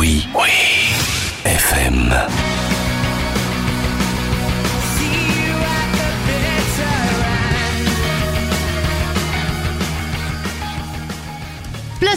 Oui, 0.00 0.26
oui. 0.34 0.48
FM. 1.44 2.49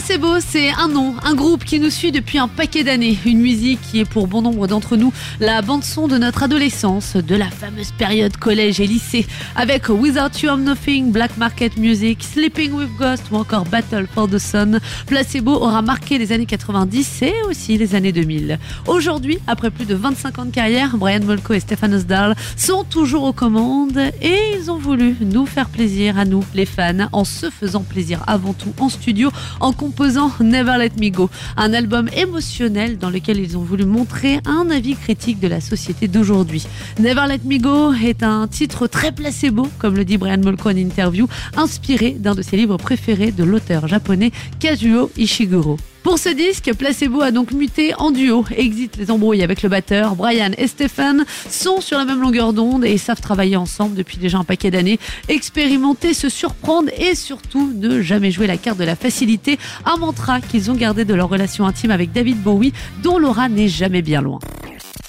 Placebo, 0.06 0.38
c'est 0.40 0.70
un 0.70 0.88
nom, 0.88 1.14
un 1.24 1.34
groupe 1.34 1.64
qui 1.64 1.80
nous 1.80 1.88
suit 1.88 2.12
depuis 2.12 2.36
un 2.36 2.46
paquet 2.46 2.84
d'années. 2.84 3.16
Une 3.24 3.38
musique 3.38 3.80
qui 3.80 4.00
est 4.00 4.04
pour 4.04 4.26
bon 4.26 4.42
nombre 4.42 4.66
d'entre 4.66 4.96
nous 4.96 5.14
la 5.40 5.62
bande-son 5.62 6.08
de 6.08 6.18
notre 6.18 6.42
adolescence, 6.42 7.16
de 7.16 7.34
la 7.34 7.48
fameuse 7.48 7.90
période 7.92 8.36
collège 8.36 8.80
et 8.80 8.86
lycée, 8.86 9.26
avec 9.56 9.88
Without 9.88 10.42
You 10.42 10.50
I'm 10.50 10.62
Nothing, 10.62 11.10
Black 11.10 11.38
Market 11.38 11.78
Music, 11.78 12.22
Sleeping 12.22 12.72
with 12.72 12.90
Ghost 12.98 13.22
ou 13.32 13.36
encore 13.36 13.64
Battle 13.64 14.06
for 14.12 14.28
the 14.28 14.36
Sun. 14.36 14.78
Placebo 15.06 15.52
aura 15.52 15.80
marqué 15.80 16.18
les 16.18 16.32
années 16.32 16.44
90 16.44 17.22
et 17.22 17.32
aussi 17.48 17.78
les 17.78 17.94
années 17.94 18.12
2000. 18.12 18.58
Aujourd'hui, 18.86 19.38
après 19.46 19.70
plus 19.70 19.86
de 19.86 19.94
25 19.94 20.38
ans 20.38 20.44
de 20.44 20.50
carrière, 20.50 20.98
Brian 20.98 21.24
Molko 21.24 21.54
et 21.54 21.60
Stephanus 21.60 22.04
Dahl 22.04 22.34
sont 22.58 22.84
toujours 22.84 23.24
aux 23.24 23.32
commandes 23.32 24.12
et 24.20 24.36
ils 24.58 24.70
ont 24.70 24.78
voulu 24.78 25.16
nous 25.22 25.46
faire 25.46 25.70
plaisir 25.70 26.18
à 26.18 26.26
nous, 26.26 26.44
les 26.54 26.66
fans, 26.66 27.08
en 27.12 27.24
se 27.24 27.48
faisant 27.48 27.82
plaisir 27.82 28.22
avant 28.26 28.52
tout 28.52 28.74
en 28.80 28.90
studio, 28.90 29.30
en 29.60 29.72
composant 29.94 30.32
Never 30.40 30.76
Let 30.76 31.00
Me 31.00 31.08
Go, 31.08 31.30
un 31.56 31.72
album 31.72 32.08
émotionnel 32.16 32.98
dans 32.98 33.10
lequel 33.10 33.38
ils 33.38 33.56
ont 33.56 33.62
voulu 33.62 33.84
montrer 33.84 34.40
un 34.44 34.68
avis 34.68 34.96
critique 34.96 35.38
de 35.38 35.46
la 35.46 35.60
société 35.60 36.08
d'aujourd'hui. 36.08 36.66
Never 36.98 37.22
Let 37.28 37.40
Me 37.44 37.58
Go 37.58 37.92
est 37.92 38.24
un 38.24 38.48
titre 38.48 38.88
très 38.88 39.12
placebo, 39.12 39.68
comme 39.78 39.94
le 39.94 40.04
dit 40.04 40.16
Brian 40.16 40.38
Molko 40.38 40.70
en 40.70 40.76
interview, 40.76 41.28
inspiré 41.56 42.10
d'un 42.10 42.34
de 42.34 42.42
ses 42.42 42.56
livres 42.56 42.76
préférés 42.76 43.30
de 43.30 43.44
l'auteur 43.44 43.86
japonais 43.86 44.32
Kazuo 44.58 45.12
Ishiguro. 45.16 45.76
Pour 46.04 46.18
ce 46.18 46.28
disque, 46.28 46.70
Placebo 46.74 47.22
a 47.22 47.30
donc 47.30 47.52
muté 47.52 47.94
en 47.94 48.10
duo. 48.10 48.44
Exit 48.54 48.94
les 48.98 49.10
embrouilles 49.10 49.42
avec 49.42 49.62
le 49.62 49.70
batteur. 49.70 50.16
Brian 50.16 50.50
et 50.58 50.66
Stéphane 50.66 51.24
sont 51.48 51.80
sur 51.80 51.96
la 51.96 52.04
même 52.04 52.20
longueur 52.20 52.52
d'onde 52.52 52.84
et 52.84 52.98
savent 52.98 53.22
travailler 53.22 53.56
ensemble 53.56 53.94
depuis 53.94 54.18
déjà 54.18 54.36
un 54.36 54.44
paquet 54.44 54.70
d'années. 54.70 55.00
Expérimenter, 55.30 56.12
se 56.12 56.28
surprendre 56.28 56.90
et 56.98 57.14
surtout 57.14 57.72
ne 57.74 58.02
jamais 58.02 58.30
jouer 58.30 58.46
la 58.46 58.58
carte 58.58 58.78
de 58.78 58.84
la 58.84 58.96
facilité. 58.96 59.58
Un 59.86 59.96
mantra 59.96 60.42
qu'ils 60.42 60.70
ont 60.70 60.74
gardé 60.74 61.06
de 61.06 61.14
leur 61.14 61.30
relation 61.30 61.66
intime 61.66 61.90
avec 61.90 62.12
David 62.12 62.36
Bowie, 62.36 62.74
dont 63.02 63.18
Laura 63.18 63.48
n'est 63.48 63.68
jamais 63.68 64.02
bien 64.02 64.20
loin. 64.20 64.40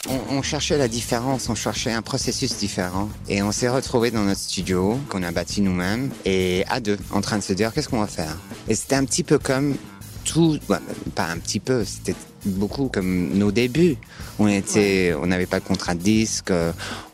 On, 0.08 0.38
on, 0.38 0.42
cherchait 0.44 0.78
la 0.78 0.88
différence, 0.88 1.50
on 1.50 1.56
cherchait 1.56 1.92
un 1.92 2.04
processus 2.04 2.56
différent. 2.56 3.10
Et 3.28 3.44
on 3.44 3.52
s'est 3.52 3.68
retrouvé 3.68 4.12
dans 4.12 4.24
notre 4.24 4.40
studio 4.40 4.98
qu'on 5.10 5.24
a 5.24 5.32
bâti 5.32 5.60
nous-mêmes 5.60 6.12
et 6.24 6.64
à 6.70 6.80
deux, 6.80 6.98
en 7.12 7.20
train 7.20 7.38
de 7.38 7.44
se 7.44 7.52
dire 7.52 7.74
qu'est-ce 7.74 7.90
qu'on 7.90 8.00
va 8.00 8.08
faire? 8.08 8.38
Et 8.70 8.76
c'était 8.76 8.96
un 8.96 9.04
petit 9.04 9.24
peu 9.24 9.38
comme 9.40 9.76
tout, 10.26 10.60
bah, 10.68 10.82
pas 11.16 11.28
un 11.28 11.38
petit 11.38 11.62
peu, 11.62 11.86
c'était 11.86 12.16
beaucoup 12.46 12.90
comme 12.90 13.30
nos 13.34 13.52
débuts. 13.52 13.96
On 14.40 14.48
était, 14.48 15.14
ouais. 15.14 15.20
on 15.22 15.28
n'avait 15.28 15.46
pas 15.46 15.60
de 15.60 15.66
contrat 15.66 15.96
de 15.96 16.02
disque, 16.02 16.52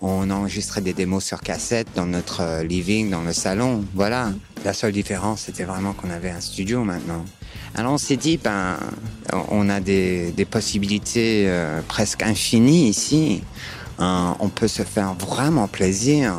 on 0.01 0.29
enregistrait 0.31 0.81
des 0.81 0.93
démos 0.93 1.23
sur 1.23 1.41
cassette 1.41 1.87
dans 1.95 2.07
notre 2.07 2.63
living, 2.63 3.11
dans 3.11 3.21
le 3.21 3.33
salon. 3.33 3.85
Voilà. 3.93 4.31
La 4.65 4.73
seule 4.73 4.91
différence, 4.91 5.41
c'était 5.41 5.63
vraiment 5.63 5.93
qu'on 5.93 6.09
avait 6.09 6.31
un 6.31 6.41
studio 6.41 6.83
maintenant. 6.83 7.23
Alors 7.75 7.93
on 7.93 7.97
s'est 7.97 8.17
dit, 8.17 8.37
ben, 8.37 8.77
on 9.49 9.69
a 9.69 9.79
des, 9.79 10.31
des 10.31 10.45
possibilités 10.45 11.45
euh, 11.47 11.81
presque 11.87 12.23
infinies 12.23 12.89
ici. 12.89 13.43
Euh, 13.99 14.31
on 14.39 14.49
peut 14.49 14.67
se 14.67 14.83
faire 14.83 15.13
vraiment 15.13 15.67
plaisir. 15.67 16.33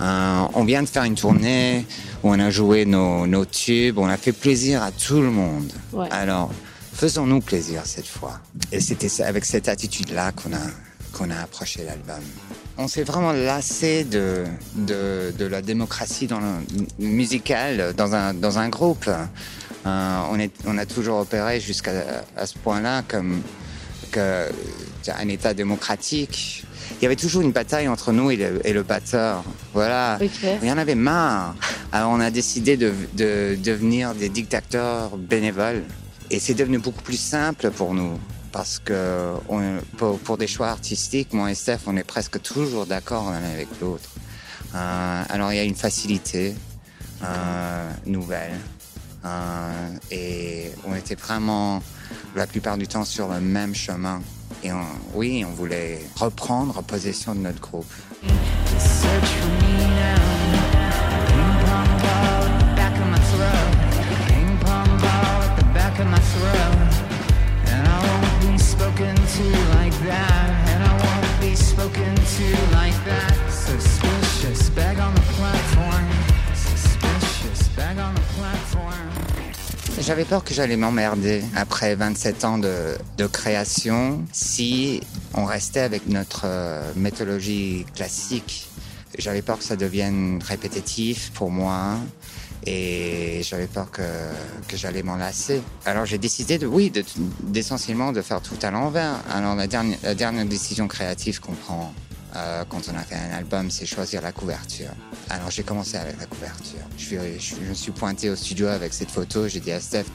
Euh, 0.00 0.44
on 0.54 0.64
vient 0.64 0.82
de 0.82 0.88
faire 0.88 1.04
une 1.04 1.14
tournée 1.14 1.86
où 2.22 2.30
on 2.30 2.38
a 2.38 2.50
joué 2.50 2.84
nos, 2.84 3.26
nos, 3.26 3.44
tubes, 3.44 3.98
on 3.98 4.08
a 4.08 4.16
fait 4.16 4.32
plaisir 4.32 4.82
à 4.82 4.90
tout 4.90 5.20
le 5.20 5.30
monde. 5.30 5.72
Ouais. 5.92 6.08
Alors, 6.10 6.50
faisons-nous 6.92 7.40
plaisir 7.40 7.82
cette 7.84 8.06
fois. 8.06 8.40
Et 8.72 8.80
c'était 8.80 9.22
avec 9.22 9.44
cette 9.44 9.68
attitude-là 9.68 10.32
qu'on 10.32 10.52
a, 10.52 10.60
qu'on 11.12 11.30
a 11.30 11.40
approché 11.40 11.84
l'album. 11.84 12.22
On 12.76 12.88
s'est 12.88 13.04
vraiment 13.04 13.32
lassé 13.32 14.02
de, 14.02 14.44
de, 14.74 15.32
de, 15.38 15.44
la 15.46 15.62
démocratie 15.62 16.26
dans 16.26 16.40
le, 16.40 17.06
musicale 17.06 17.94
dans 17.96 18.14
un, 18.14 18.34
dans 18.34 18.58
un 18.58 18.68
groupe. 18.68 19.08
Euh, 19.86 20.18
on, 20.30 20.38
est, 20.40 20.52
on 20.66 20.76
a 20.78 20.86
toujours 20.86 21.18
opéré 21.18 21.60
jusqu'à 21.60 21.92
à 22.36 22.46
ce 22.46 22.58
point-là 22.58 23.02
comme 23.06 23.42
que, 24.14 24.48
un 25.08 25.28
État 25.28 25.52
démocratique 25.52 26.64
il 27.00 27.02
y 27.02 27.06
avait 27.06 27.16
toujours 27.16 27.42
une 27.42 27.52
bataille 27.52 27.88
entre 27.88 28.12
nous 28.12 28.30
et 28.30 28.36
le, 28.36 28.66
et 28.66 28.72
le 28.72 28.82
batteur. 28.82 29.44
Voilà. 29.72 30.16
Okay. 30.20 30.58
Il 30.62 30.68
y 30.68 30.72
en 30.72 30.78
avait 30.78 30.94
marre. 30.94 31.54
Alors 31.92 32.10
on 32.10 32.20
a 32.20 32.30
décidé 32.30 32.76
de, 32.76 32.92
de, 33.14 33.58
devenir 33.62 34.14
des 34.14 34.28
dictateurs 34.28 35.16
bénévoles. 35.16 35.82
Et 36.30 36.40
c'est 36.40 36.54
devenu 36.54 36.78
beaucoup 36.78 37.02
plus 37.02 37.20
simple 37.20 37.70
pour 37.70 37.94
nous. 37.94 38.18
Parce 38.52 38.78
que 38.78 39.34
on, 39.48 39.78
pour, 39.96 40.18
pour, 40.20 40.38
des 40.38 40.46
choix 40.46 40.68
artistiques, 40.68 41.32
moi 41.32 41.50
et 41.50 41.54
Steph, 41.54 41.80
on 41.86 41.96
est 41.96 42.04
presque 42.04 42.40
toujours 42.40 42.86
d'accord 42.86 43.30
l'un 43.30 43.42
avec 43.42 43.68
l'autre. 43.80 44.10
Euh, 44.74 45.22
alors 45.28 45.52
il 45.52 45.56
y 45.56 45.60
a 45.60 45.64
une 45.64 45.74
facilité 45.74 46.54
euh, 47.24 47.90
nouvelle. 48.06 48.54
Euh, 49.24 49.96
et 50.10 50.70
on 50.86 50.94
était 50.94 51.16
vraiment 51.16 51.82
la 52.34 52.46
plupart 52.46 52.76
du 52.76 52.86
temps 52.86 53.04
sur 53.04 53.28
le 53.28 53.40
même 53.40 53.74
chemin. 53.74 54.20
Et 54.62 54.72
on, 54.72 54.84
oui, 55.14 55.44
on 55.46 55.52
voulait 55.52 56.00
reprendre 56.16 56.82
possession 56.82 57.34
de 57.34 57.40
notre 57.40 57.60
groupe. 57.60 57.92
J'avais 80.06 80.26
peur 80.26 80.44
que 80.44 80.52
j'allais 80.52 80.76
m'emmerder 80.76 81.42
après 81.56 81.94
27 81.94 82.44
ans 82.44 82.58
de, 82.58 82.94
de, 83.16 83.26
création 83.26 84.22
si 84.32 85.00
on 85.32 85.46
restait 85.46 85.80
avec 85.80 86.06
notre 86.08 86.42
euh, 86.44 86.92
méthodologie 86.94 87.86
classique. 87.94 88.68
J'avais 89.16 89.40
peur 89.40 89.56
que 89.56 89.64
ça 89.64 89.76
devienne 89.76 90.42
répétitif 90.46 91.30
pour 91.32 91.50
moi 91.50 91.96
et 92.66 93.40
j'avais 93.44 93.66
peur 93.66 93.90
que, 93.90 94.02
que 94.68 94.76
j'allais 94.76 95.02
m'en 95.02 95.16
lasser. 95.16 95.62
Alors 95.86 96.04
j'ai 96.04 96.18
décidé 96.18 96.58
de, 96.58 96.66
oui, 96.66 96.92
d'essentiellement 97.40 98.12
de, 98.12 98.18
de, 98.18 98.22
faire 98.22 98.42
tout 98.42 98.58
à 98.60 98.70
l'envers. 98.70 99.14
Alors 99.32 99.54
la 99.54 99.66
dernière, 99.66 99.98
la 100.02 100.14
dernière 100.14 100.44
décision 100.44 100.86
créative 100.86 101.40
qu'on 101.40 101.54
prend 101.54 101.94
euh, 102.36 102.64
quand 102.68 102.82
on 102.92 102.96
a 102.96 103.02
fait 103.02 103.16
un 103.16 103.36
album, 103.36 103.70
c'est 103.70 103.86
choisir 103.86 104.22
la 104.22 104.32
couverture. 104.32 104.90
Alors 105.30 105.50
j'ai 105.50 105.62
commencé 105.62 105.96
avec 105.96 106.18
la 106.18 106.26
couverture. 106.26 106.80
Je, 106.98 107.16
me 107.68 107.74
suis 107.74 107.92
pointé 107.92 108.30
au 108.30 108.36
studio 108.36 108.66
avec 108.68 108.92
cette 108.92 109.10
photo. 109.10 109.48
J'ai 109.48 109.60
dit 109.60 109.72
à 109.72 109.80
Steph, 109.80 110.06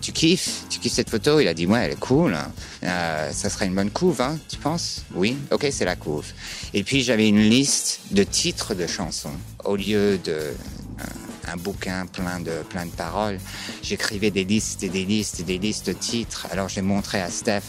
tu 0.00 0.12
kiffes? 0.12 0.64
Tu 0.68 0.80
kiffes 0.80 0.92
cette 0.92 1.10
photo? 1.10 1.40
Il 1.40 1.48
a 1.48 1.54
dit, 1.54 1.66
ouais, 1.66 1.84
elle 1.84 1.92
est 1.92 2.00
cool. 2.00 2.36
Euh, 2.82 3.32
ça 3.32 3.50
serait 3.50 3.66
une 3.66 3.74
bonne 3.74 3.90
couve, 3.90 4.20
hein, 4.20 4.38
tu 4.48 4.56
penses? 4.56 5.04
Oui, 5.14 5.36
ok, 5.50 5.68
c'est 5.70 5.84
la 5.84 5.96
couve. 5.96 6.26
Et 6.74 6.82
puis 6.82 7.02
j'avais 7.02 7.28
une 7.28 7.40
liste 7.40 8.00
de 8.10 8.24
titres 8.24 8.74
de 8.74 8.86
chansons. 8.86 9.36
Au 9.64 9.76
lieu 9.76 10.18
de 10.18 10.52
un 11.52 11.56
bouquin 11.56 12.06
plein 12.06 12.40
de, 12.40 12.62
plein 12.68 12.86
de 12.86 12.90
paroles, 12.90 13.38
j'écrivais 13.82 14.30
des 14.30 14.44
listes 14.44 14.82
et 14.82 14.88
des 14.88 15.04
listes 15.04 15.40
et 15.40 15.42
des 15.42 15.58
listes 15.58 15.86
de 15.88 15.92
titres. 15.92 16.46
Alors 16.50 16.68
j'ai 16.68 16.82
montré 16.82 17.20
à 17.20 17.30
Steph. 17.30 17.62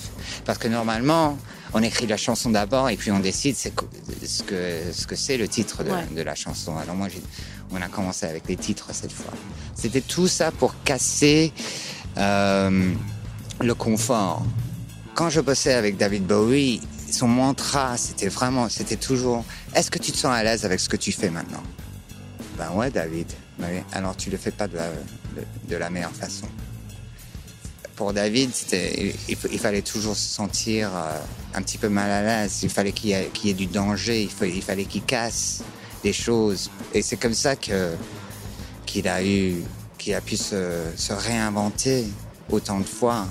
Parce 0.45 0.57
que 0.57 0.67
normalement, 0.67 1.37
on 1.73 1.81
écrit 1.83 2.07
la 2.07 2.17
chanson 2.17 2.49
d'abord 2.49 2.89
et 2.89 2.97
puis 2.97 3.11
on 3.11 3.19
décide 3.19 3.55
ce 3.55 3.69
que 3.69 3.85
ce 4.93 5.07
que 5.07 5.15
c'est 5.15 5.37
le 5.37 5.47
titre 5.47 5.83
de, 5.83 5.91
ouais. 5.91 6.05
de, 6.15 6.21
la 6.21 6.35
chanson. 6.35 6.77
Alors 6.77 6.95
moi, 6.95 7.07
on 7.71 7.81
a 7.81 7.87
commencé 7.87 8.25
avec 8.25 8.47
les 8.47 8.57
titres 8.57 8.89
cette 8.91 9.11
fois. 9.11 9.33
C'était 9.75 10.01
tout 10.01 10.27
ça 10.27 10.51
pour 10.51 10.75
casser 10.83 11.53
euh, 12.17 12.93
le 13.61 13.73
confort. 13.73 14.43
Quand 15.13 15.29
je 15.29 15.41
bossais 15.41 15.73
avec 15.73 15.97
David 15.97 16.25
Bowie, 16.25 16.81
son 17.11 17.27
mantra, 17.27 17.97
c'était 17.97 18.29
vraiment, 18.29 18.69
c'était 18.69 18.95
toujours, 18.95 19.43
est-ce 19.75 19.91
que 19.91 19.99
tu 19.99 20.11
te 20.11 20.17
sens 20.17 20.33
à 20.33 20.43
l'aise 20.43 20.65
avec 20.65 20.79
ce 20.79 20.89
que 20.89 20.97
tu 20.97 21.11
fais 21.11 21.29
maintenant? 21.29 21.63
Ben 22.61 22.69
ouais, 22.75 22.91
David. 22.91 23.25
Ben, 23.57 23.83
alors 23.91 24.15
tu 24.15 24.29
le 24.29 24.37
fais 24.37 24.51
pas 24.51 24.67
de 24.67 24.77
la, 25.77 25.89
meilleure 25.89 26.11
façon 26.11 26.47
pour 27.95 28.13
David, 28.13 28.49
il, 29.29 29.59
fallait 29.59 29.83
toujours 29.83 30.15
se 30.15 30.27
sentir 30.27 30.89
euh, 30.95 31.19
un 31.53 31.61
petit 31.61 31.77
peu 31.77 31.87
mal 31.87 32.09
à 32.09 32.23
l'aise. 32.23 32.59
Il 32.63 32.69
fallait 32.69 32.93
qu'il 32.93 33.11
y, 33.11 33.49
ait 33.49 33.53
du 33.53 33.67
danger. 33.67 34.23
Il, 34.23 34.61
fallait 34.61 34.85
qu'il 34.85 35.03
casse 35.03 35.61
des 36.01 36.13
choses. 36.13 36.71
Et 36.95 37.03
c'est 37.03 37.17
comme 37.17 37.35
ça 37.35 37.55
que 37.55 37.93
qu'il 38.87 39.07
a 39.07 39.23
eu, 39.23 39.63
qu'il 39.99 40.15
a 40.15 40.21
pu 40.21 40.35
se, 40.35 40.81
se, 40.95 41.13
réinventer 41.13 42.05
autant 42.49 42.79
de 42.79 42.85
fois. 42.85 43.27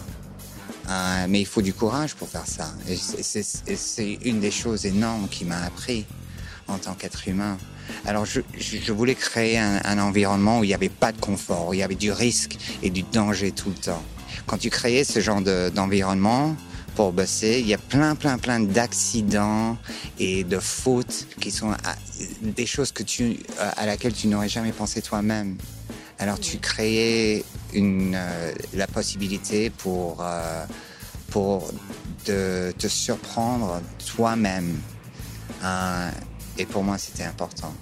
Euh, 0.89 1.27
mais 1.29 1.41
il 1.41 1.47
faut 1.47 1.63
du 1.63 1.75
courage 1.75 2.15
pour 2.15 2.29
faire 2.29 2.47
ça. 2.47 2.73
Et 2.89 2.97
c'est 2.97 4.19
une 4.25 4.39
des 4.39 4.53
choses 4.53 4.87
énormes 4.87 5.29
qui 5.29 5.45
m'a 5.45 5.63
appris 5.63 6.07
en 6.69 6.79
tant 6.79 6.95
qu'être 6.95 7.27
humain. 7.27 7.59
Alors 8.07 8.25
je, 8.27 8.41
je, 8.59 8.93
voulais 8.93 9.15
créer 9.15 9.59
un, 9.59 9.81
un 9.85 9.99
environnement 9.99 10.61
où 10.61 10.65
il 10.65 10.69
n'y 10.69 10.75
avait 10.75 10.89
pas 10.89 11.13
de 11.13 11.21
confort, 11.21 11.69
où 11.69 11.75
il 11.75 11.81
y 11.81 11.83
avait 11.83 11.95
du 11.95 12.13
risque 12.13 12.59
et 12.83 12.91
du 12.91 13.03
danger 13.03 13.53
tout 13.53 13.69
le 13.71 13.75
temps 13.77 14.03
quand 14.47 14.59
tu 14.59 14.71
crées 14.71 15.05
ce 15.05 15.21
genre 15.21 15.41
de- 15.41 15.71
d'environnement 15.75 16.57
pour 16.97 17.13
bosser, 17.13 17.61
il 17.61 17.69
y 17.69 17.75
a 17.75 17.79
plein, 17.79 18.15
plein, 18.17 18.37
plein 18.37 18.61
d'accidents 18.61 19.77
et 20.19 20.45
de 20.45 20.59
fautes 20.59 21.27
qui 21.41 21.51
sont 21.51 21.71
à- 21.71 21.97
des 22.43 22.67
choses 22.67 22.93
que 22.93 23.03
tu, 23.03 23.39
à 23.59 23.87
laquelle 23.87 24.13
tu 24.13 24.27
n'aurais 24.27 24.49
jamais 24.49 24.73
pensé 24.73 25.01
toi-même. 25.01 25.57
Alors 26.19 26.39
tu 26.39 26.59
créais 26.59 27.45
une, 27.73 28.15
euh, 28.15 28.53
la 28.75 28.87
possibilité 28.87 29.71
pour, 29.71 30.19
euh, 30.21 30.65
pour 31.31 31.71
de 32.27 32.73
te 32.77 32.89
surprendre 32.89 33.81
toi-même. 34.15 34.77
Et 36.61 36.67
pour 36.67 36.85
moi, 36.85 36.99
c'était 36.99 37.25
important. 37.25 37.73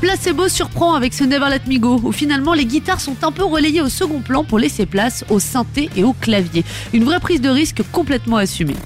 Placebo 0.00 0.48
surprend 0.48 0.94
avec 0.94 1.14
ce 1.14 1.24
Never 1.24 1.46
Let 1.50 1.60
Me 1.68 1.78
Go, 1.78 2.00
où 2.02 2.10
finalement 2.10 2.52
les 2.52 2.64
guitares 2.64 3.00
sont 3.00 3.16
un 3.22 3.30
peu 3.30 3.44
relayées 3.44 3.80
au 3.80 3.88
second 3.88 4.20
plan 4.20 4.44
pour 4.44 4.58
laisser 4.58 4.86
place 4.86 5.24
au 5.30 5.38
synthé 5.38 5.88
et 5.96 6.02
au 6.02 6.12
clavier. 6.12 6.64
Une 6.92 7.04
vraie 7.04 7.20
prise 7.20 7.40
de 7.40 7.48
risque 7.48 7.82
complètement 7.92 8.36
assumée. 8.36 8.76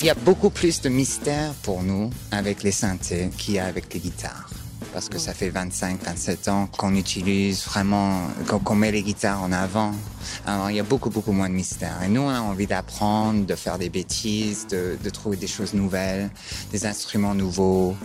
Il 0.00 0.06
y 0.06 0.10
a 0.10 0.14
beaucoup 0.14 0.50
plus 0.50 0.80
de 0.80 0.88
mystère 0.88 1.52
pour 1.64 1.82
nous 1.82 2.10
avec 2.30 2.62
les 2.62 2.70
synthés 2.70 3.30
qu'il 3.36 3.54
y 3.54 3.58
a 3.58 3.66
avec 3.66 3.92
les 3.92 3.98
guitares. 3.98 4.48
Parce 4.92 5.08
que 5.08 5.18
ça 5.18 5.34
fait 5.34 5.50
25, 5.50 6.04
27 6.04 6.48
ans 6.48 6.68
qu'on 6.68 6.94
utilise 6.94 7.64
vraiment, 7.64 8.22
qu'on 8.64 8.76
met 8.76 8.92
les 8.92 9.02
guitares 9.02 9.42
en 9.42 9.50
avant. 9.50 9.92
Alors 10.46 10.70
il 10.70 10.76
y 10.76 10.80
a 10.80 10.84
beaucoup, 10.84 11.10
beaucoup 11.10 11.32
moins 11.32 11.48
de 11.48 11.54
mystère. 11.54 12.00
Et 12.04 12.08
nous, 12.08 12.20
on 12.20 12.28
a 12.28 12.40
envie 12.40 12.68
d'apprendre, 12.68 13.44
de 13.44 13.54
faire 13.56 13.76
des 13.76 13.88
bêtises, 13.88 14.68
de, 14.68 14.96
de 15.02 15.10
trouver 15.10 15.36
des 15.36 15.48
choses 15.48 15.74
nouvelles, 15.74 16.30
des 16.70 16.86
instruments 16.86 17.34
nouveaux, 17.34 17.96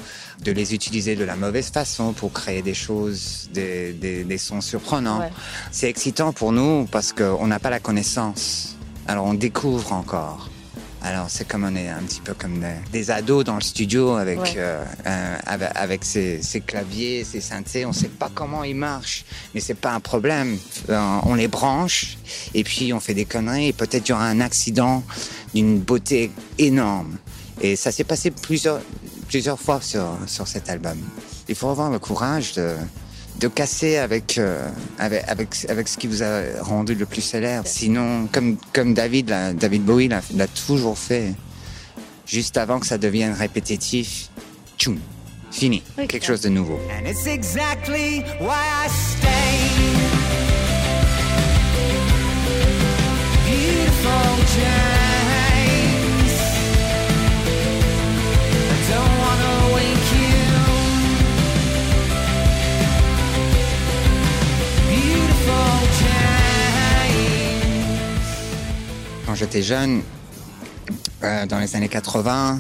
de 0.44 0.52
les 0.52 0.74
utiliser 0.74 1.16
de 1.16 1.24
la 1.24 1.36
mauvaise 1.36 1.70
façon 1.70 2.14
pour 2.14 2.34
créer 2.34 2.64
des 2.64 2.74
choses, 2.74 3.50
des, 3.54 3.94
des, 3.94 4.24
des 4.24 4.38
sons 4.40 4.62
surprenants. 4.62 5.20
Ouais. 5.20 5.32
C'est 5.72 5.90
excitant 5.90 6.34
pour 6.34 6.54
nous 6.54 6.88
parce 6.92 7.14
qu'on 7.14 7.46
n'a 7.46 7.60
pas 7.60 7.70
la 7.70 7.80
connaissance. 7.80 8.78
Alors 9.08 9.26
on 9.26 9.36
découvre 9.36 9.94
encore. 9.94 10.50
Alors 11.06 11.26
c'est 11.30 11.46
comme 11.46 11.66
on 11.66 11.76
est 11.76 11.90
un 11.90 12.02
petit 12.04 12.22
peu 12.22 12.34
comme 12.34 12.60
des, 12.60 12.76
des 12.92 13.12
ados 13.12 13.44
dans 13.44 13.56
le 13.56 13.62
studio 13.62 14.12
avec 14.16 14.40
Ouais. 14.40 14.54
euh, 14.58 14.84
euh, 15.06 15.38
avec, 15.76 16.06
ces 16.06 16.40
claviers, 16.66 17.24
ces 17.26 17.42
synthés. 17.42 17.86
On 17.86 17.92
sait 17.94 18.08
pas 18.08 18.32
comment 18.34 18.64
ils 18.64 18.76
marchent, 18.76 19.26
mais 19.54 19.60
c'est 19.60 19.74
pas 19.74 19.92
un 19.94 20.00
problème. 20.00 20.58
Euh, 20.90 21.18
on 21.24 21.36
les 21.36 21.50
branche 21.50 22.18
et 22.54 22.64
puis 22.64 22.94
on 22.94 23.00
fait 23.02 23.14
des 23.14 23.26
conneries. 23.26 23.68
Et 23.68 23.74
peut-être 23.74 24.08
il 24.08 24.12
y 24.12 24.14
aura 24.14 24.28
un 24.28 24.40
accident 24.40 25.04
d'une 25.54 25.80
beauté 25.80 26.32
énorme. 26.58 27.18
Et 27.62 27.76
ça 27.76 27.92
s'est 27.92 28.06
passé 28.06 28.32
plusieurs 28.32 28.80
plusieurs 29.28 29.60
fois 29.60 29.82
sur 29.82 30.06
sur 30.26 30.48
cet 30.48 30.70
album. 30.70 30.98
Il 31.50 31.56
faut 31.56 31.70
avoir 31.70 31.92
le 31.92 32.00
courage 32.00 32.54
de 32.54 32.76
de 33.40 33.48
casser 33.48 33.98
avec, 33.98 34.38
euh, 34.38 34.68
avec, 35.00 35.24
avec, 35.28 35.50
avec 35.70 35.88
ce 35.88 35.98
qui 35.98 36.08
vous 36.08 36.24
a 36.24 36.42
rendu 36.62 36.96
le 36.96 37.06
plus 37.06 37.22
célèbre. 37.22 37.68
Sinon, 37.68 38.28
comme, 38.32 38.58
comme 38.74 38.94
David, 38.94 39.34
David 39.56 39.84
Bowie 39.84 40.08
l'a 40.08 40.22
l'a 40.36 40.48
toujours 40.48 40.98
fait, 40.98 41.34
juste 42.26 42.58
avant 42.58 42.80
que 42.80 42.86
ça 42.86 42.98
devienne 42.98 43.34
répétitif, 43.34 44.30
tchoum, 44.78 44.98
fini, 45.52 45.84
Oui, 45.98 46.08
quelque 46.08 46.26
chose 46.26 46.42
de 46.42 46.50
nouveau. 46.50 46.80
And 46.90 47.08
it's 47.08 47.28
exactly 47.28 48.24
why 48.40 48.64
I 48.86 48.90
stay. 48.90 49.24
Beautiful 53.46 54.93
Quand 69.34 69.40
j'étais 69.40 69.64
jeune, 69.64 70.04
euh, 71.24 71.48
dans 71.48 71.58
les 71.58 71.76
années 71.76 71.90
80, 71.90 72.60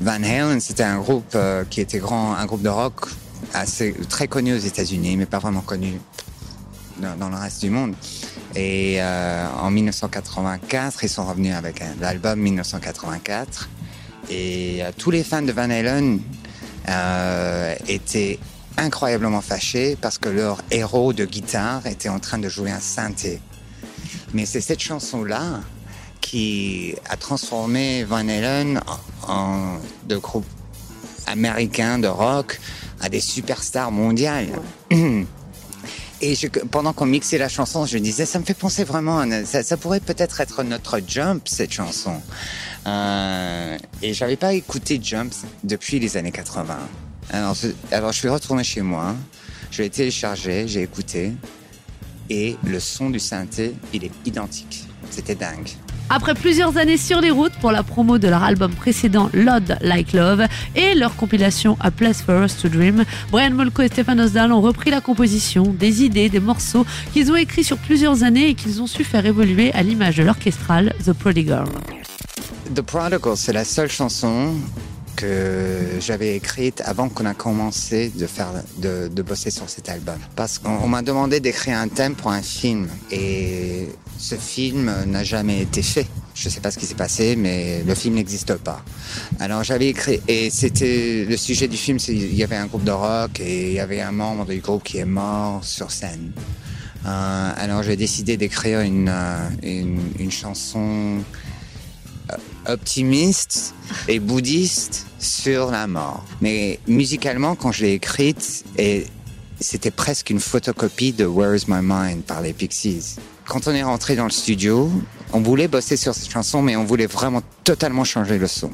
Van 0.00 0.12
Halen, 0.12 0.60
c'était 0.60 0.84
un 0.84 1.00
groupe 1.00 1.32
euh, 1.34 1.64
qui 1.68 1.80
était 1.80 1.98
grand, 1.98 2.36
un 2.36 2.46
groupe 2.46 2.62
de 2.62 2.68
rock 2.68 3.06
assez 3.52 3.92
très 4.08 4.28
connu 4.28 4.54
aux 4.54 4.58
États-Unis, 4.58 5.16
mais 5.16 5.26
pas 5.26 5.40
vraiment 5.40 5.62
connu 5.62 6.00
dans, 7.18 7.28
le 7.28 7.34
reste 7.34 7.62
du 7.62 7.70
monde. 7.70 7.96
Et 8.54 8.98
euh, 9.02 9.48
en 9.60 9.72
1984, 9.72 11.02
ils 11.02 11.08
sont 11.08 11.26
revenus 11.26 11.52
avec 11.52 11.82
l'album 12.00 12.38
1984. 12.38 13.68
Et 14.30 14.84
tous 14.96 15.10
les 15.10 15.24
fans 15.24 15.42
de 15.42 15.50
Van 15.50 15.68
Halen 15.68 16.20
étaient 17.88 18.38
incroyablement 18.76 19.40
fâchés 19.40 19.98
parce 20.00 20.18
que 20.18 20.28
leur 20.28 20.58
héros 20.70 21.12
de 21.12 21.24
guitare 21.24 21.84
était 21.88 22.08
en 22.08 22.20
train 22.20 22.38
de 22.38 22.48
jouer 22.48 22.70
un 22.70 22.78
synthé. 22.78 23.40
Mais 24.32 24.46
c'est 24.46 24.60
cette 24.60 24.80
chanson-là 24.80 25.58
qui 26.24 26.94
a 27.10 27.18
transformé 27.18 28.02
Van 28.02 28.26
Halen 28.26 28.80
en, 29.28 29.76
de 30.08 30.16
groupe 30.16 30.46
américain 31.26 31.98
de 31.98 32.08
rock 32.08 32.60
à 33.02 33.10
des 33.10 33.20
superstars 33.20 33.92
mondiales. 33.92 34.48
Et 36.22 36.34
pendant 36.70 36.94
qu'on 36.94 37.04
mixait 37.04 37.36
la 37.36 37.50
chanson, 37.50 37.84
je 37.84 37.98
disais, 37.98 38.24
ça 38.24 38.38
me 38.38 38.44
fait 38.44 38.54
penser 38.54 38.84
vraiment, 38.84 39.18
à 39.18 39.44
ça, 39.44 39.62
ça 39.62 39.76
pourrait 39.76 40.00
peut-être 40.00 40.40
être 40.40 40.62
notre 40.62 40.98
Jump, 41.06 41.46
cette 41.46 41.72
chanson. 41.72 42.14
Euh, 42.86 43.76
et 44.00 44.14
j'avais 44.14 44.36
pas 44.36 44.54
écouté 44.54 44.98
Jump 45.02 45.34
depuis 45.62 45.98
les 45.98 46.16
années 46.16 46.32
80. 46.32 46.78
Alors, 47.30 47.56
alors 47.92 48.12
je 48.12 48.18
suis 48.18 48.30
retourné 48.30 48.64
chez 48.64 48.80
moi, 48.80 49.14
je 49.70 49.82
l'ai 49.82 49.90
téléchargé, 49.90 50.66
j'ai 50.66 50.80
écouté, 50.80 51.32
et 52.30 52.56
le 52.64 52.80
son 52.80 53.10
du 53.10 53.20
synthé, 53.20 53.74
il 53.92 54.04
est 54.04 54.12
identique. 54.24 54.84
C'était 55.10 55.34
dingue. 55.34 55.68
Après 56.10 56.34
plusieurs 56.34 56.76
années 56.76 56.96
sur 56.96 57.20
les 57.20 57.30
routes 57.30 57.54
pour 57.60 57.72
la 57.72 57.82
promo 57.82 58.18
de 58.18 58.28
leur 58.28 58.42
album 58.42 58.72
précédent 58.72 59.30
Lord 59.32 59.78
Like 59.80 60.12
Love 60.12 60.46
et 60.76 60.94
leur 60.94 61.16
compilation 61.16 61.76
A 61.80 61.90
Place 61.90 62.20
for 62.20 62.44
Us 62.44 62.56
to 62.56 62.68
Dream, 62.68 63.04
Brian 63.30 63.52
Molko 63.52 63.82
et 63.82 63.88
Stefan 63.88 64.20
Osdal 64.20 64.52
ont 64.52 64.60
repris 64.60 64.90
la 64.90 65.00
composition, 65.00 65.64
des 65.64 66.04
idées, 66.04 66.28
des 66.28 66.40
morceaux 66.40 66.84
qu'ils 67.12 67.32
ont 67.32 67.36
écrits 67.36 67.64
sur 67.64 67.78
plusieurs 67.78 68.22
années 68.22 68.48
et 68.48 68.54
qu'ils 68.54 68.82
ont 68.82 68.86
su 68.86 69.02
faire 69.02 69.24
évoluer 69.24 69.72
à 69.72 69.82
l'image 69.82 70.16
de 70.16 70.22
l'orchestral 70.22 70.94
The 71.04 71.12
Prodigal. 71.12 71.64
The 72.74 72.82
Prodigal, 72.82 73.36
c'est 73.36 73.52
la 73.52 73.64
seule 73.64 73.90
chanson 73.90 74.54
que 75.16 75.98
j'avais 76.00 76.36
écrite 76.36 76.82
avant 76.84 77.08
qu'on 77.08 77.26
a 77.26 77.34
commencé 77.34 78.10
de 78.14 78.26
faire 78.26 78.52
de, 78.78 79.08
de 79.08 79.22
bosser 79.22 79.50
sur 79.50 79.68
cet 79.68 79.88
album. 79.88 80.18
Parce 80.36 80.58
qu'on 80.58 80.76
on 80.82 80.88
m'a 80.88 81.02
demandé 81.02 81.40
d'écrire 81.40 81.78
un 81.78 81.88
thème 81.88 82.14
pour 82.14 82.30
un 82.30 82.42
film. 82.42 82.88
Et 83.10 83.88
ce 84.18 84.34
film 84.34 84.92
n'a 85.06 85.24
jamais 85.24 85.62
été 85.62 85.82
fait. 85.82 86.06
Je 86.34 86.48
sais 86.48 86.60
pas 86.60 86.70
ce 86.70 86.78
qui 86.78 86.86
s'est 86.86 86.94
passé 86.94 87.36
mais 87.36 87.82
le 87.86 87.94
film 87.94 88.14
n'existe 88.14 88.54
pas. 88.56 88.82
Alors 89.38 89.62
j'avais 89.62 89.88
écrit 89.88 90.20
et 90.26 90.50
c'était 90.50 91.24
le 91.28 91.36
sujet 91.36 91.68
du 91.68 91.76
film 91.76 91.98
il 92.08 92.34
y 92.34 92.42
avait 92.42 92.56
un 92.56 92.66
groupe 92.66 92.84
de 92.84 92.90
rock 92.90 93.40
et 93.40 93.68
il 93.68 93.74
y 93.74 93.80
avait 93.80 94.00
un 94.00 94.12
membre 94.12 94.46
du 94.46 94.58
groupe 94.58 94.82
qui 94.82 94.98
est 94.98 95.04
mort 95.04 95.64
sur 95.64 95.90
scène. 95.90 96.32
Euh, 97.06 97.52
alors 97.56 97.82
j'ai 97.82 97.96
décidé 97.96 98.36
d'écrire 98.36 98.80
une, 98.80 99.10
euh, 99.10 99.48
une 99.62 100.30
chanson 100.30 101.18
optimiste 102.66 103.74
et 104.08 104.20
bouddhiste 104.20 105.06
sur 105.18 105.70
la 105.70 105.86
mort. 105.86 106.24
Mais 106.40 106.80
musicalement, 106.86 107.54
quand 107.54 107.72
je 107.72 107.84
l'ai 107.84 107.92
écrite, 107.92 108.64
et 108.78 109.06
c'était 109.60 109.90
presque 109.90 110.30
une 110.30 110.40
photocopie 110.40 111.12
de 111.12 111.24
Where's 111.24 111.68
My 111.68 111.80
Mind 111.82 112.22
par 112.24 112.40
les 112.40 112.52
Pixies. 112.52 113.16
Quand 113.46 113.66
on 113.68 113.72
est 113.72 113.82
rentré 113.82 114.16
dans 114.16 114.24
le 114.24 114.30
studio, 114.30 114.90
on 115.32 115.40
voulait 115.40 115.68
bosser 115.68 115.96
sur 115.96 116.14
cette 116.14 116.30
chanson, 116.30 116.62
mais 116.62 116.76
on 116.76 116.84
voulait 116.84 117.06
vraiment 117.06 117.42
totalement 117.62 118.04
changer 118.04 118.38
le 118.38 118.46
son. 118.46 118.70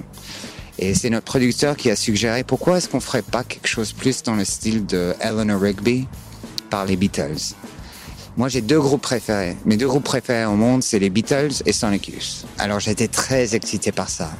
Et 0.79 0.95
c'est 0.95 1.11
notre 1.11 1.27
producteur 1.27 1.77
qui 1.77 1.91
a 1.91 1.97
suggéré 1.97 2.43
pourquoi 2.43 2.79
est-ce 2.79 2.89
qu'on 2.89 3.01
ferait 3.01 3.23
pas 3.23 3.45
quelque 3.45 3.69
chose 3.69 3.93
plus 3.93 4.23
dans 4.23 4.35
le 4.35 4.45
style 4.45 4.87
de 4.87 5.15
Eleanor 5.21 5.61
Rigby 5.61 6.07
par 6.71 6.87
les 6.87 6.97
Beatles? 6.97 7.55
Moi, 8.37 8.49
j'ai 8.49 8.61
deux 8.61 8.81
groupes 8.81 9.03
préférés. 9.03 9.57
Mes 9.65 9.77
deux 9.77 9.89
groupes 9.89 10.05
préférés 10.05 10.47
au 10.47 10.55
monde, 10.55 10.83
c'est 10.83 10.99
les 10.99 11.11
Beatles 11.11 11.63
et 11.67 11.73
Sonic 11.73 12.09
Youth. 12.09 12.47
Alors, 12.59 12.81
j'étais 12.81 13.09
très 13.09 13.55
excité 13.55 13.93
par 13.93 14.09
ça. 14.09 14.31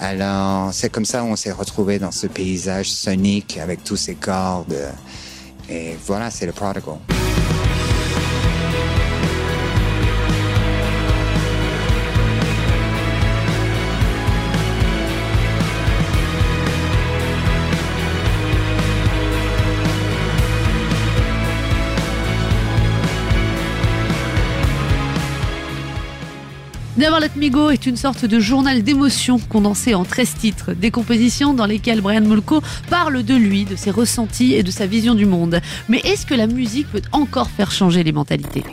Alors, 0.00 0.72
c'est 0.72 0.90
comme 0.90 1.04
ça 1.04 1.24
on 1.24 1.36
s'est 1.36 1.52
retrouvé 1.52 1.98
dans 1.98 2.10
ce 2.10 2.26
paysage 2.26 2.90
sonique 2.90 3.58
avec 3.58 3.82
tous 3.82 3.96
ces 3.96 4.14
cordes. 4.14 4.76
Et 5.70 5.96
voilà, 6.06 6.30
c'est 6.30 6.46
le 6.46 6.52
Prodigal. 6.52 6.98
Never 26.96 27.20
Let 27.20 27.32
Me 27.36 27.50
Go 27.50 27.68
est 27.70 27.84
une 27.84 27.96
sorte 27.96 28.24
de 28.24 28.40
journal 28.40 28.82
d'émotions 28.82 29.38
condensé 29.38 29.94
en 29.94 30.04
13 30.04 30.34
titres, 30.40 30.72
des 30.72 30.90
compositions 30.90 31.52
dans 31.52 31.66
lesquelles 31.66 32.00
Brian 32.00 32.22
Molko 32.22 32.62
parle 32.88 33.22
de 33.22 33.34
lui, 33.34 33.66
de 33.66 33.76
ses 33.76 33.90
ressentis 33.90 34.54
et 34.54 34.62
de 34.62 34.70
sa 34.70 34.86
vision 34.86 35.14
du 35.14 35.26
monde. 35.26 35.60
Mais 35.90 35.98
est-ce 36.04 36.24
que 36.24 36.32
la 36.34 36.46
musique 36.46 36.90
peut 36.90 37.02
encore 37.12 37.50
faire 37.50 37.70
changer 37.70 38.02
les 38.02 38.12
mentalités? 38.12 38.64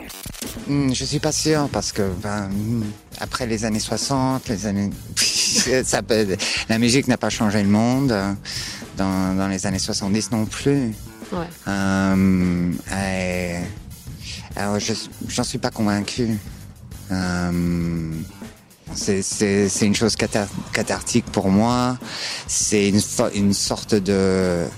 Hmm, 0.66 0.90
Je 0.94 1.04
suis 1.04 1.18
pas 1.18 1.32
sûr 1.32 1.68
parce 1.70 1.92
que 1.92 2.02
ben, 2.22 2.48
après 3.20 3.46
les 3.46 3.66
années 3.66 3.78
60, 3.78 4.48
les 4.48 4.64
années, 4.66 4.88
ça 5.84 6.02
peut- 6.02 6.26
la 6.70 6.78
musique 6.78 7.08
n'a 7.08 7.18
pas 7.18 7.30
changé 7.30 7.62
le 7.62 7.68
monde. 7.68 8.14
Dans, 8.96 9.36
dans 9.36 9.48
les 9.48 9.66
années 9.66 9.80
70 9.80 10.30
non 10.30 10.46
plus. 10.46 10.92
Ouais. 11.32 11.48
Euh, 11.66 12.70
et- 12.96 13.56
alors 14.56 14.78
je 14.78 14.92
j'en 15.28 15.42
suis 15.42 15.58
pas 15.58 15.70
convaincu. 15.70 16.38
Euh, 17.10 18.12
c'est- 18.94 19.80
une 19.82 19.94
chose 19.94 20.16
cathar- 20.16 20.48
cathartique 20.72 21.26
pour 21.26 21.48
moi. 21.48 21.98
C'est 22.46 22.88
une, 22.88 23.52
sorte 23.52 23.94
de 23.94 24.68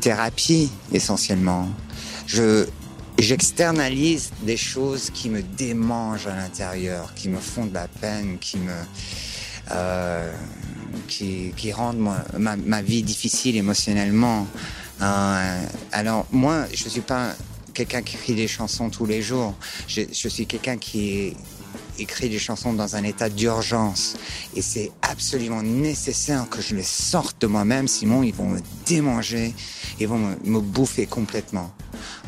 thérapie 0.00 0.70
essentiellement. 0.92 1.68
Je 2.26 2.66
j'externalise 3.18 4.30
des 4.42 4.56
choses 4.56 5.10
qui 5.10 5.30
me 5.30 5.42
démangent 5.42 6.26
à 6.26 6.36
l'intérieur, 6.36 7.14
qui 7.14 7.28
me 7.28 7.38
font 7.38 7.64
de 7.66 7.74
la 7.74 7.88
peine, 7.88 8.38
qui 8.38 8.58
me 8.58 8.72
euh, 9.72 10.32
qui, 11.08 11.72
rendent 11.72 12.08
ma 12.38 12.82
vie 12.82 13.02
difficile 13.02 13.56
émotionnellement. 13.56 14.46
Euh, 15.02 15.64
alors 15.92 16.26
moi, 16.30 16.64
je 16.72 16.88
suis 16.88 17.00
pas 17.00 17.34
quelqu'un 17.76 18.02
qui 18.02 18.16
écrit 18.16 18.34
des 18.34 18.48
chansons 18.48 18.88
tous 18.90 19.04
les 19.06 19.20
jours. 19.22 19.54
Je, 19.86 20.00
je 20.10 20.28
suis 20.28 20.46
quelqu'un 20.46 20.78
qui 20.78 21.36
écrit 21.98 22.28
des 22.30 22.38
chansons 22.38 22.72
dans 22.72 22.96
un 22.96 23.04
état 23.04 23.28
d'urgence. 23.28 24.16
Et 24.54 24.62
c'est 24.62 24.90
absolument 25.02 25.62
nécessaire 25.62 26.48
que 26.48 26.60
je 26.62 26.74
les 26.74 26.82
sorte 26.82 27.40
de 27.42 27.46
moi-même, 27.46 27.86
sinon 27.88 28.22
ils 28.22 28.34
vont 28.34 28.48
me 28.48 28.60
démanger, 28.86 29.54
ils 30.00 30.08
vont 30.08 30.18
me, 30.18 30.36
me 30.44 30.60
bouffer 30.60 31.06
complètement. 31.06 31.70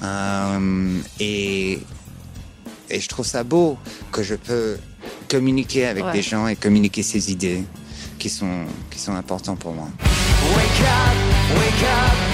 Euh, 0.03 1.01
et, 1.19 1.79
et 2.91 3.01
je 3.01 3.09
trouve 3.09 3.27
ça 3.27 3.43
beau 3.43 3.77
que 4.13 4.23
je 4.23 4.35
peux 4.37 4.79
communiquer 5.29 5.87
avec 5.87 6.05
Ouais. 6.05 6.13
des 6.13 6.23
gens 6.23 6.47
et 6.49 6.57
communiquer 6.57 7.03
ces 7.03 7.31
idées 7.33 7.63
qui 8.19 8.29
sont, 8.31 8.65
qui 8.91 8.99
sont 8.99 9.15
importants 9.15 9.57
pour 9.57 9.73
moi. 9.73 9.89
Wake 10.57 10.81
up, 10.83 11.59
wake 11.59 11.83
up, 11.85 12.28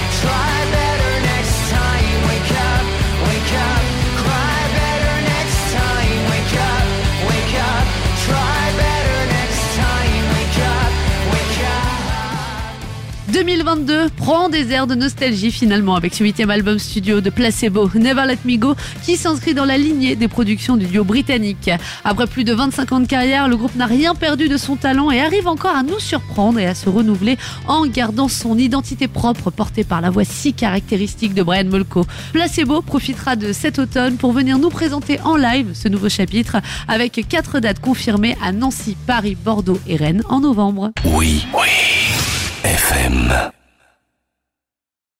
2022 13.74 14.10
prend 14.16 14.48
des 14.48 14.70
airs 14.70 14.86
de 14.86 14.94
nostalgie 14.94 15.50
finalement 15.50 15.96
avec 15.96 16.14
ce 16.14 16.22
huitième 16.22 16.50
album 16.50 16.78
studio 16.78 17.20
de 17.20 17.28
Placebo, 17.28 17.90
Never 17.94 18.24
Let 18.26 18.38
Me 18.44 18.56
Go, 18.56 18.74
qui 19.02 19.16
s'inscrit 19.16 19.52
dans 19.52 19.64
la 19.64 19.76
lignée 19.76 20.14
des 20.14 20.28
productions 20.28 20.76
du 20.76 20.86
duo 20.86 21.02
britannique. 21.02 21.70
Après 22.04 22.26
plus 22.28 22.44
de 22.44 22.52
25 22.52 22.92
ans 22.92 23.00
de 23.00 23.06
carrière, 23.06 23.48
le 23.48 23.56
groupe 23.56 23.74
n'a 23.74 23.86
rien 23.86 24.14
perdu 24.14 24.48
de 24.48 24.56
son 24.56 24.76
talent 24.76 25.10
et 25.10 25.20
arrive 25.20 25.48
encore 25.48 25.74
à 25.74 25.82
nous 25.82 25.98
surprendre 25.98 26.60
et 26.60 26.66
à 26.66 26.74
se 26.74 26.88
renouveler 26.88 27.36
en 27.66 27.84
gardant 27.86 28.28
son 28.28 28.56
identité 28.58 29.08
propre 29.08 29.50
portée 29.50 29.82
par 29.82 30.00
la 30.00 30.10
voix 30.10 30.24
si 30.24 30.52
caractéristique 30.52 31.34
de 31.34 31.42
Brian 31.42 31.64
Molko. 31.64 32.06
Placebo 32.32 32.80
profitera 32.80 33.34
de 33.34 33.52
cet 33.52 33.80
automne 33.80 34.16
pour 34.16 34.32
venir 34.32 34.58
nous 34.58 34.70
présenter 34.70 35.20
en 35.22 35.36
live 35.36 35.72
ce 35.74 35.88
nouveau 35.88 36.08
chapitre 36.08 36.58
avec 36.86 37.26
quatre 37.28 37.58
dates 37.58 37.80
confirmées 37.80 38.36
à 38.40 38.52
Nancy, 38.52 38.96
Paris, 39.06 39.36
Bordeaux 39.42 39.80
et 39.88 39.96
Rennes 39.96 40.22
en 40.28 40.40
novembre. 40.40 40.92
Oui, 41.04 41.44
oui. 41.54 41.94